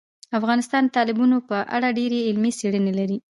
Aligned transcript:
افغانستان 0.39 0.83
د 0.85 0.89
تالابونو 0.95 1.37
په 1.49 1.57
اړه 1.75 1.87
ډېرې 1.97 2.19
علمي 2.27 2.51
څېړنې 2.59 2.93
لري. 2.99 3.17